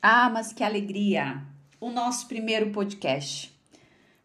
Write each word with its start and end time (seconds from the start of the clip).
Ah, 0.00 0.30
mas 0.30 0.52
que 0.52 0.62
alegria! 0.62 1.42
O 1.80 1.90
nosso 1.90 2.28
primeiro 2.28 2.70
podcast. 2.70 3.52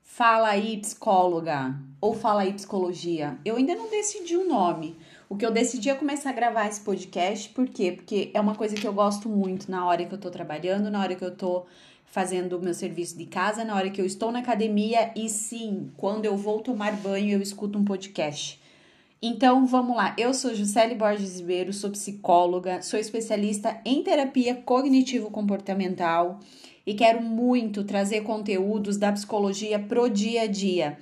Fala 0.03 0.49
aí, 0.49 0.77
psicóloga, 0.77 1.75
ou 1.99 2.13
fala 2.13 2.43
aí, 2.43 2.53
psicologia. 2.53 3.39
Eu 3.43 3.55
ainda 3.55 3.73
não 3.73 3.89
decidi 3.89 4.37
o 4.37 4.47
nome. 4.47 4.95
O 5.27 5.35
que 5.35 5.43
eu 5.43 5.49
decidi 5.49 5.89
é 5.89 5.95
começar 5.95 6.29
a 6.29 6.33
gravar 6.33 6.67
esse 6.67 6.79
podcast, 6.79 7.49
por 7.49 7.67
quê? 7.67 7.91
Porque 7.91 8.29
é 8.35 8.39
uma 8.39 8.53
coisa 8.53 8.75
que 8.75 8.85
eu 8.85 8.93
gosto 8.93 9.27
muito 9.27 9.71
na 9.71 9.83
hora 9.87 10.05
que 10.05 10.13
eu 10.13 10.19
tô 10.19 10.29
trabalhando, 10.29 10.91
na 10.91 10.99
hora 10.99 11.15
que 11.15 11.25
eu 11.25 11.35
tô 11.35 11.65
fazendo 12.05 12.55
o 12.55 12.61
meu 12.61 12.75
serviço 12.75 13.17
de 13.17 13.25
casa, 13.25 13.65
na 13.65 13.73
hora 13.73 13.89
que 13.89 13.99
eu 13.99 14.05
estou 14.05 14.31
na 14.31 14.39
academia 14.39 15.11
e 15.15 15.27
sim, 15.27 15.91
quando 15.97 16.25
eu 16.25 16.37
vou 16.37 16.61
tomar 16.61 16.91
banho, 16.97 17.31
eu 17.31 17.41
escuto 17.41 17.79
um 17.79 17.83
podcast. 17.83 18.61
Então, 19.25 19.65
vamos 19.65 19.95
lá. 19.95 20.13
Eu 20.17 20.33
sou 20.33 20.53
Juscelie 20.53 20.97
Borges 20.97 21.39
Ribeiro, 21.39 21.71
sou 21.71 21.89
psicóloga, 21.91 22.81
sou 22.81 22.99
especialista 22.99 23.79
em 23.85 24.03
terapia 24.03 24.53
cognitivo-comportamental 24.53 26.41
e 26.85 26.93
quero 26.93 27.21
muito 27.21 27.85
trazer 27.85 28.23
conteúdos 28.23 28.97
da 28.97 29.13
psicologia 29.13 29.79
pro 29.79 30.09
dia 30.09 30.41
a 30.41 30.47
dia. 30.47 30.97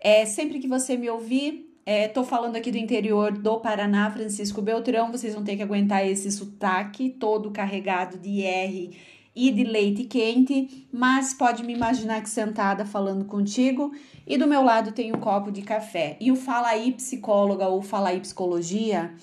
É, 0.00 0.24
sempre 0.24 0.60
que 0.60 0.66
você 0.66 0.96
me 0.96 1.10
ouvir, 1.10 1.70
estou 1.84 2.22
é, 2.22 2.26
falando 2.26 2.56
aqui 2.56 2.70
do 2.70 2.78
interior 2.78 3.32
do 3.32 3.60
Paraná, 3.60 4.10
Francisco 4.10 4.62
Beltrão, 4.62 5.12
vocês 5.12 5.34
vão 5.34 5.44
ter 5.44 5.54
que 5.54 5.62
aguentar 5.62 6.06
esse 6.06 6.32
sotaque 6.32 7.10
todo 7.10 7.50
carregado 7.50 8.16
de 8.16 8.44
R 8.44 8.96
e 9.38 9.52
de 9.52 9.62
leite 9.62 10.02
quente, 10.02 10.88
mas 10.92 11.32
pode 11.32 11.62
me 11.62 11.72
imaginar 11.72 12.16
aqui 12.16 12.28
sentada 12.28 12.84
falando 12.84 13.24
contigo 13.24 13.94
e 14.26 14.36
do 14.36 14.48
meu 14.48 14.64
lado 14.64 14.90
tem 14.90 15.14
um 15.14 15.20
copo 15.20 15.52
de 15.52 15.62
café. 15.62 16.16
E 16.20 16.32
o 16.32 16.34
Fala 16.34 16.70
aí 16.70 16.90
Psicóloga 16.90 17.68
ou 17.68 17.80
Fala 17.80 18.08
aí 18.08 18.18
Psicologia, 18.18 19.14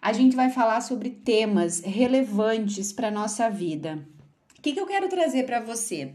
a 0.00 0.12
gente 0.12 0.36
vai 0.36 0.48
falar 0.48 0.80
sobre 0.80 1.10
temas 1.10 1.80
relevantes 1.80 2.92
para 2.92 3.10
nossa 3.10 3.50
vida. 3.50 4.06
O 4.56 4.62
que, 4.62 4.74
que 4.74 4.80
eu 4.80 4.86
quero 4.86 5.08
trazer 5.08 5.44
para 5.44 5.58
você? 5.58 6.12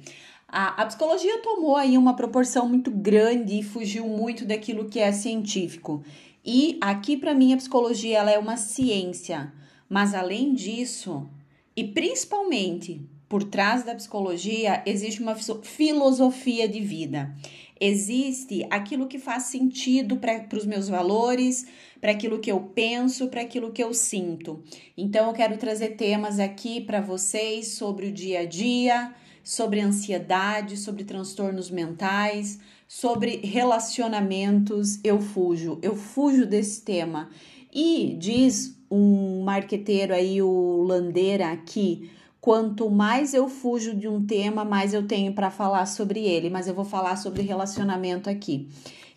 A, 0.47 0.81
a, 0.81 0.85
psicologia 0.85 1.41
tomou 1.41 1.75
aí 1.75 1.97
uma 1.97 2.15
proporção 2.15 2.65
muito 2.65 2.89
grande 2.89 3.59
e 3.59 3.63
fugiu 3.63 4.07
muito 4.07 4.45
daquilo 4.45 4.85
que 4.87 5.01
é 5.01 5.11
científico. 5.11 6.01
E 6.45 6.77
aqui 6.79 7.17
para 7.17 7.33
mim 7.33 7.51
a 7.51 7.57
psicologia 7.57 8.19
ela 8.19 8.31
é 8.31 8.39
uma 8.39 8.55
ciência, 8.55 9.51
mas 9.89 10.15
além 10.15 10.53
disso, 10.53 11.29
e 11.75 11.83
principalmente 11.83 13.05
por 13.29 13.43
trás 13.43 13.83
da 13.83 13.93
psicologia 13.93 14.81
existe 14.87 15.21
uma 15.21 15.35
filosofia 15.35 16.67
de 16.67 16.79
vida. 16.79 17.33
Existe 17.79 18.67
aquilo 18.69 19.07
que 19.07 19.19
faz 19.19 19.43
sentido 19.43 20.17
para 20.17 20.45
os 20.53 20.65
meus 20.65 20.89
valores, 20.89 21.65
para 22.01 22.11
aquilo 22.11 22.39
que 22.39 22.51
eu 22.51 22.59
penso, 22.59 23.29
para 23.29 23.41
aquilo 23.41 23.71
que 23.71 23.81
eu 23.81 23.93
sinto. 23.93 24.61
Então, 24.97 25.27
eu 25.27 25.33
quero 25.33 25.55
trazer 25.57 25.89
temas 25.89 26.39
aqui 26.39 26.81
para 26.81 26.99
vocês 26.99 27.69
sobre 27.69 28.07
o 28.07 28.11
dia 28.11 28.41
a 28.41 28.45
dia, 28.45 29.13
sobre 29.43 29.79
ansiedade, 29.79 30.75
sobre 30.75 31.05
transtornos 31.05 31.69
mentais, 31.69 32.59
sobre 32.85 33.37
relacionamentos. 33.37 34.99
Eu 35.03 35.21
fujo, 35.21 35.79
eu 35.81 35.95
fujo 35.95 36.45
desse 36.45 36.81
tema. 36.81 37.29
E 37.71 38.17
diz 38.19 38.77
um 38.91 39.43
marqueteiro 39.43 40.13
aí, 40.13 40.41
o 40.41 40.83
Landeira, 40.83 41.51
aqui 41.51 42.09
Quanto 42.41 42.89
mais 42.89 43.33
eu 43.33 43.49
fujo 43.49 43.93
de 43.93 44.07
um 44.07 44.25
tema, 44.25 44.63
mais 44.63 44.93
eu 44.93 45.05
tenho 45.05 45.33
para 45.33 45.51
falar 45.51 45.85
sobre 45.85 46.23
ele, 46.25 46.49
mas 46.49 46.67
eu 46.67 46.73
vou 46.73 46.85
falar 46.85 47.17
sobre 47.17 47.41
relacionamento 47.41 48.29
aqui. 48.29 48.69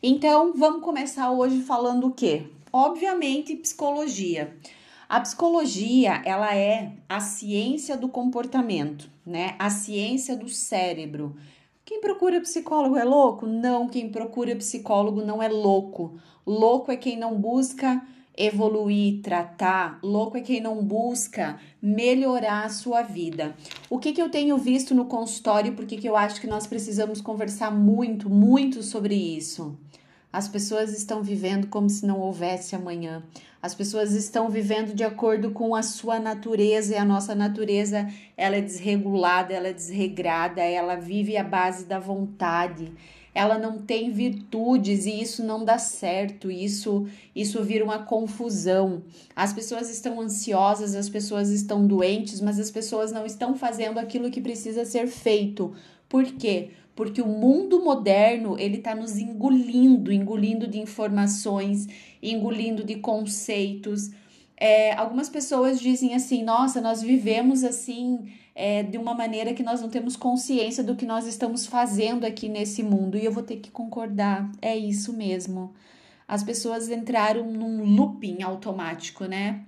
Então, 0.03 0.53
vamos 0.55 0.83
começar 0.83 1.31
hoje 1.31 1.61
falando 1.61 2.09
o 2.09 2.11
quê? 2.11 2.47
Obviamente, 2.73 3.55
psicologia. 3.55 4.57
A 5.09 5.21
psicologia, 5.21 6.21
ela 6.25 6.57
é 6.57 6.95
a 7.09 7.21
ciência 7.21 7.97
do 7.97 8.09
comportamento, 8.09 9.09
né? 9.25 9.55
A 9.59 9.71
ciência 9.71 10.37
do 10.37 10.49
cérebro. 10.49 11.37
Quem 11.85 12.01
procura 12.01 12.41
psicólogo 12.41 12.97
é 12.97 13.05
louco? 13.05 13.47
Não, 13.47 13.89
quem 13.89 14.09
procura 14.09 14.57
psicólogo 14.57 15.25
não 15.25 15.41
é 15.41 15.49
louco. 15.49 16.19
Louco 16.45 16.91
é 16.91 16.97
quem 16.97 17.17
não 17.17 17.37
busca 17.37 18.03
evoluir, 18.37 19.21
tratar. 19.23 19.99
Louco 20.03 20.37
é 20.37 20.41
quem 20.41 20.61
não 20.61 20.83
busca 20.83 21.59
melhorar 21.81 22.65
a 22.65 22.69
sua 22.69 23.03
vida. 23.03 23.55
O 23.91 23.99
que, 23.99 24.13
que 24.13 24.23
eu 24.23 24.31
tenho 24.31 24.57
visto 24.57 24.95
no 24.95 25.05
consultório, 25.05 25.75
porque 25.75 25.97
que 25.97 26.09
eu 26.09 26.17
acho 26.17 26.41
que 26.41 26.47
nós 26.47 26.67
precisamos 26.67 27.21
conversar 27.21 27.71
muito, 27.71 28.31
muito 28.31 28.83
sobre 28.83 29.15
isso. 29.15 29.79
As 30.33 30.49
pessoas 30.49 30.97
estão 30.97 31.23
vivendo 31.23 31.67
como 31.67 31.91
se 31.91 32.07
não 32.07 32.19
houvesse 32.19 32.75
amanhã. 32.75 33.23
As 33.61 33.75
pessoas 33.75 34.13
estão 34.13 34.49
vivendo 34.49 34.95
de 34.95 35.05
acordo 35.05 35.51
com 35.51 35.75
a 35.75 35.83
sua 35.83 36.19
natureza 36.19 36.95
e 36.95 36.97
a 36.97 37.05
nossa 37.05 37.35
natureza, 37.35 38.09
ela 38.37 38.57
é 38.57 38.61
desregulada, 38.61 39.53
ela 39.53 39.69
é 39.69 39.73
desregrada, 39.73 40.63
ela 40.63 40.97
vive 40.97 41.37
à 41.37 41.45
base 41.45 41.85
da 41.85 41.99
vontade 41.99 42.91
ela 43.35 43.59
não 43.59 43.79
tem 43.79 44.11
virtudes 44.11 45.07
e 45.07 45.23
isso 45.23 45.43
não 45.43 45.65
dá 45.65 45.79
certo, 45.79 46.51
isso 46.51 47.07
isso 47.35 47.63
vira 47.63 47.85
uma 47.85 48.01
confusão. 48.01 49.03
As 49.35 49.53
pessoas 49.53 49.91
estão 49.91 50.21
ansiosas, 50.21 50.95
as 50.95 51.09
pessoas 51.09 51.49
estão 51.49 51.87
doentes, 51.87 52.41
mas 52.41 52.61
as 52.61 52.71
pessoas 52.71 53.11
não 53.11 53.25
estão 53.25 53.55
fazendo 53.55 53.99
aquilo 53.99 54.31
que 54.31 54.41
precisa 54.41 54.85
ser 54.85 55.07
feito. 55.07 55.75
Por 56.13 56.27
quê? 56.27 56.73
Porque 56.95 57.23
o 57.23 57.27
mundo 57.27 57.83
moderno, 57.83 58.55
ele 58.59 58.77
está 58.77 58.95
nos 58.95 59.17
engolindo, 59.17 60.13
engolindo 60.13 60.69
de 60.69 60.79
informações, 60.79 61.89
engolindo 62.23 62.85
de 62.85 62.97
conceitos. 62.97 64.11
É, 64.55 64.93
algumas 64.93 65.31
pessoas 65.31 65.81
dizem 65.81 66.15
assim, 66.15 66.45
nossa, 66.45 66.83
nós 66.83 67.01
vivemos 67.01 67.65
assim 67.65 68.31
é, 68.55 68.83
de 68.83 68.99
uma 68.99 69.15
maneira 69.15 69.55
que 69.55 69.63
nós 69.63 69.81
não 69.81 69.89
temos 69.89 70.15
consciência 70.15 70.85
do 70.85 70.95
que 70.95 71.07
nós 71.07 71.27
estamos 71.27 71.65
fazendo 71.65 72.27
aqui 72.27 72.47
nesse 72.47 72.83
mundo. 72.83 73.17
E 73.17 73.25
eu 73.25 73.33
vou 73.33 73.43
ter 73.43 73.57
que 73.57 73.71
concordar, 73.71 74.53
é 74.61 74.77
isso 74.77 75.15
mesmo. 75.15 75.73
As 76.29 76.45
pessoas 76.45 76.91
entraram 76.91 77.51
num 77.51 77.83
looping 77.97 78.43
automático, 78.43 79.25
né? 79.25 79.65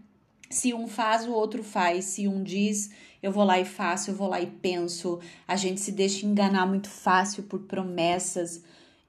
Se 0.54 0.72
um 0.72 0.86
faz, 0.86 1.26
o 1.26 1.32
outro 1.32 1.64
faz. 1.64 2.04
Se 2.04 2.28
um 2.28 2.40
diz, 2.40 2.92
eu 3.20 3.32
vou 3.32 3.42
lá 3.42 3.58
e 3.58 3.64
faço, 3.64 4.12
eu 4.12 4.14
vou 4.14 4.28
lá 4.28 4.40
e 4.40 4.46
penso. 4.46 5.18
A 5.48 5.56
gente 5.56 5.80
se 5.80 5.90
deixa 5.90 6.24
enganar 6.24 6.64
muito 6.64 6.88
fácil 6.88 7.42
por 7.42 7.58
promessas 7.62 8.62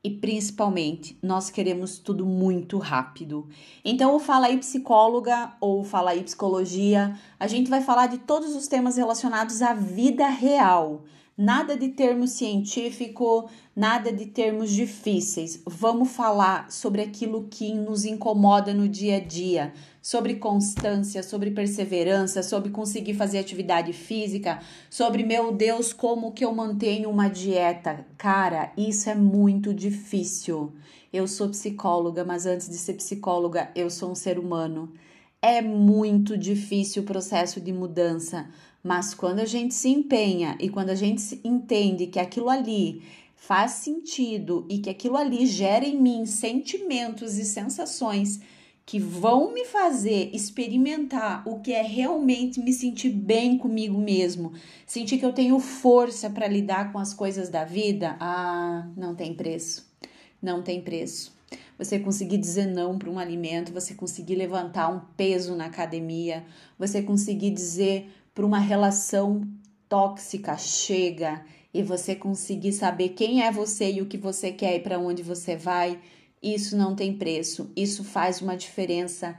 e 0.03 0.09
principalmente 0.09 1.15
nós 1.21 1.51
queremos 1.51 1.99
tudo 1.99 2.25
muito 2.25 2.79
rápido. 2.79 3.47
Então, 3.83 4.15
o 4.15 4.19
Fala 4.19 4.47
aí 4.47 4.57
Psicóloga 4.57 5.53
ou 5.61 5.83
Fala 5.83 6.11
aí 6.11 6.23
Psicologia, 6.23 7.15
a 7.39 7.45
gente 7.45 7.69
vai 7.69 7.81
falar 7.81 8.07
de 8.07 8.17
todos 8.17 8.55
os 8.55 8.67
temas 8.67 8.97
relacionados 8.97 9.61
à 9.61 9.71
vida 9.71 10.27
real. 10.27 11.03
Nada 11.37 11.75
de 11.77 11.89
termo 11.89 12.27
científico, 12.27 13.49
nada 13.75 14.11
de 14.11 14.25
termos 14.25 14.71
difíceis. 14.71 15.61
Vamos 15.65 16.09
falar 16.11 16.71
sobre 16.71 17.01
aquilo 17.01 17.47
que 17.51 17.73
nos 17.73 18.05
incomoda 18.05 18.73
no 18.73 18.87
dia 18.87 19.17
a 19.17 19.19
dia, 19.19 19.73
sobre 20.05 20.35
constância, 20.35 21.23
sobre 21.23 21.49
perseverança, 21.49 22.43
sobre 22.43 22.69
conseguir 22.69 23.15
fazer 23.15 23.39
atividade 23.39 23.91
física, 23.91 24.61
sobre 24.87 25.23
meu 25.23 25.51
Deus, 25.51 25.91
como 25.91 26.31
que 26.31 26.45
eu 26.45 26.53
mantenho 26.53 27.09
uma 27.09 27.27
dieta. 27.27 28.05
Cara, 28.15 28.71
isso 28.77 29.09
é 29.09 29.15
muito 29.15 29.73
difícil. 29.73 30.73
Eu 31.11 31.27
sou 31.27 31.49
psicóloga, 31.49 32.23
mas 32.23 32.45
antes 32.45 32.69
de 32.69 32.77
ser 32.77 32.93
psicóloga, 32.93 33.71
eu 33.75 33.89
sou 33.89 34.11
um 34.11 34.15
ser 34.15 34.37
humano. 34.37 34.93
É 35.41 35.59
muito 35.59 36.37
difícil 36.37 37.01
o 37.01 37.05
processo 37.07 37.59
de 37.59 37.73
mudança, 37.73 38.47
mas 38.83 39.15
quando 39.15 39.39
a 39.39 39.45
gente 39.45 39.73
se 39.73 39.89
empenha 39.89 40.55
e 40.59 40.69
quando 40.69 40.91
a 40.91 40.95
gente 40.95 41.41
entende 41.43 42.05
que 42.05 42.19
aquilo 42.19 42.49
ali 42.51 43.01
faz 43.35 43.71
sentido 43.71 44.67
e 44.69 44.77
que 44.77 44.89
aquilo 44.91 45.17
ali 45.17 45.47
gera 45.47 45.83
em 45.83 45.99
mim 45.99 46.27
sentimentos 46.27 47.39
e 47.39 47.43
sensações 47.43 48.39
que 48.85 48.99
vão 48.99 49.51
me 49.51 49.65
fazer 49.65 50.29
experimentar 50.31 51.41
o 51.47 51.59
que 51.59 51.73
é 51.73 51.81
realmente 51.81 52.59
me 52.59 52.71
sentir 52.71 53.09
bem 53.09 53.57
comigo 53.57 53.97
mesmo, 53.97 54.53
sentir 54.85 55.17
que 55.17 55.25
eu 55.25 55.33
tenho 55.33 55.59
força 55.59 56.29
para 56.29 56.47
lidar 56.47 56.91
com 56.91 56.99
as 56.99 57.13
coisas 57.13 57.49
da 57.49 57.65
vida, 57.65 58.15
ah, 58.19 58.87
não 58.95 59.15
tem 59.15 59.33
preço. 59.33 59.91
Não 60.39 60.61
tem 60.61 60.79
preço. 60.81 61.33
Você 61.77 61.97
conseguir 61.97 62.37
dizer 62.37 62.67
não 62.67 62.99
para 62.99 63.09
um 63.09 63.17
alimento, 63.17 63.73
você 63.73 63.95
conseguir 63.95 64.35
levantar 64.35 64.89
um 64.89 65.01
peso 65.17 65.55
na 65.55 65.65
academia, 65.65 66.45
você 66.77 67.01
conseguir 67.01 67.49
dizer 67.49 68.07
para 68.33 68.45
uma 68.45 68.59
relação 68.59 69.41
tóxica 69.89 70.55
chega 70.57 71.43
e 71.73 71.81
você 71.81 72.15
conseguir 72.15 72.71
saber 72.71 73.09
quem 73.09 73.43
é 73.43 73.51
você 73.51 73.91
e 73.91 74.01
o 74.01 74.05
que 74.05 74.17
você 74.17 74.51
quer 74.51 74.75
e 74.75 74.79
para 74.79 74.99
onde 74.99 75.23
você 75.23 75.55
vai 75.57 75.99
isso 76.41 76.77
não 76.77 76.95
tem 76.95 77.17
preço, 77.17 77.71
isso 77.75 78.03
faz 78.03 78.41
uma 78.41 78.55
diferença 78.55 79.37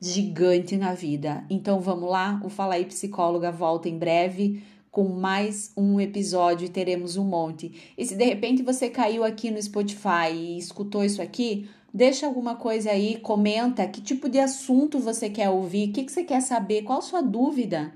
gigante 0.00 0.76
na 0.76 0.92
vida. 0.92 1.44
Então 1.48 1.80
vamos 1.80 2.08
lá, 2.08 2.40
o 2.44 2.48
Fala 2.48 2.74
aí 2.74 2.84
Psicóloga 2.84 3.50
volta 3.50 3.88
em 3.88 3.98
breve 3.98 4.62
com 4.90 5.08
mais 5.08 5.72
um 5.76 6.00
episódio 6.00 6.64
e 6.64 6.70
teremos 6.70 7.18
um 7.18 7.24
monte. 7.24 7.92
E 7.98 8.06
se 8.06 8.16
de 8.16 8.24
repente 8.24 8.62
você 8.62 8.88
caiu 8.88 9.24
aqui 9.24 9.50
no 9.50 9.60
Spotify 9.60 10.32
e 10.32 10.56
escutou 10.56 11.04
isso 11.04 11.20
aqui, 11.20 11.68
deixa 11.92 12.26
alguma 12.26 12.56
coisa 12.56 12.90
aí, 12.90 13.18
comenta 13.18 13.86
que 13.86 14.00
tipo 14.00 14.28
de 14.28 14.38
assunto 14.38 14.98
você 14.98 15.28
quer 15.28 15.50
ouvir, 15.50 15.90
o 15.90 15.92
que, 15.92 16.04
que 16.04 16.12
você 16.12 16.24
quer 16.24 16.40
saber, 16.40 16.82
qual 16.82 17.02
sua 17.02 17.20
dúvida. 17.20 17.92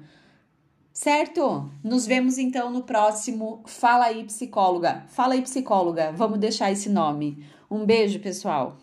Certo? 0.92 1.70
Nos 1.82 2.04
vemos 2.04 2.36
então 2.36 2.70
no 2.70 2.82
próximo 2.82 3.62
Fala 3.64 4.06
aí 4.06 4.24
Psicóloga. 4.24 5.06
Fala 5.08 5.32
aí 5.32 5.40
Psicóloga, 5.40 6.12
vamos 6.12 6.38
deixar 6.38 6.70
esse 6.70 6.90
nome. 6.90 7.42
Um 7.70 7.86
beijo, 7.86 8.18
pessoal. 8.18 8.76